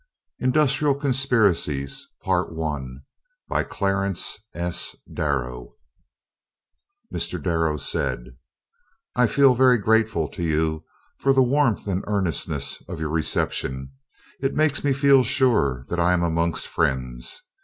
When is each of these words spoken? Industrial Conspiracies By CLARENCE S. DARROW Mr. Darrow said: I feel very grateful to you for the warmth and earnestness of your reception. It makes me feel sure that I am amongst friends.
Industrial 0.39 0.95
Conspiracies 0.95 2.07
By 2.25 3.63
CLARENCE 3.63 4.47
S. 4.55 4.95
DARROW 5.13 5.75
Mr. 7.13 7.43
Darrow 7.43 7.77
said: 7.77 8.35
I 9.15 9.27
feel 9.27 9.53
very 9.53 9.77
grateful 9.77 10.27
to 10.29 10.41
you 10.41 10.85
for 11.19 11.33
the 11.33 11.43
warmth 11.43 11.85
and 11.85 12.03
earnestness 12.07 12.81
of 12.87 12.99
your 12.99 13.09
reception. 13.11 13.91
It 14.39 14.55
makes 14.55 14.83
me 14.83 14.93
feel 14.93 15.23
sure 15.23 15.85
that 15.89 15.99
I 15.99 16.13
am 16.13 16.23
amongst 16.23 16.65
friends. 16.67 17.39